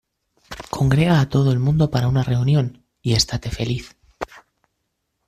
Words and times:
Congrega 0.75 1.19
a 1.19 1.29
todo 1.29 1.51
el 1.51 1.59
mundo 1.59 1.91
para 1.91 2.07
una 2.07 2.23
reunión, 2.23 2.83
y 3.03 3.13
estate 3.13 3.51
feliz. 3.51 3.95